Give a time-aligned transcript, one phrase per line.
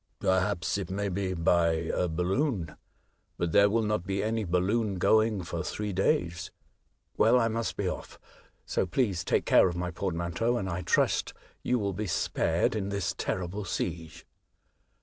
[0.19, 2.75] "Perhaps it may be by a balloon;
[3.37, 6.49] but there will not be any balloon going for three days."''
[7.19, 8.17] Well, I must be off.
[8.65, 12.89] So please take care of my portmanteau, and I trust you will be spared in
[12.89, 14.25] this terrible siege."